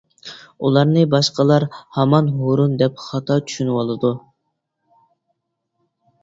ئۇلارنى 0.67 1.01
باشقىلار 1.13 1.65
ھامان 1.97 2.31
ھۇرۇن 2.37 2.73
دەپ 2.83 2.97
خاتا 3.05 3.37
چۈشىنىۋالىدۇ. 3.53 4.11